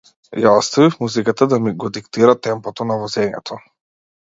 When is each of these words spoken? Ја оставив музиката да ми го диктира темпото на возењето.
Ја 0.45 0.53
оставив 0.61 0.95
музиката 1.03 1.47
да 1.51 1.59
ми 1.67 1.75
го 1.85 1.91
диктира 1.99 2.35
темпото 2.49 2.91
на 2.95 3.01
возењето. 3.05 3.63